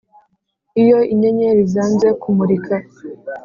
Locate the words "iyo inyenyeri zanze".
0.81-2.07